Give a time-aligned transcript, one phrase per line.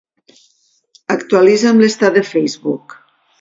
[1.15, 2.99] Actualitza'm l'estat de Facebook.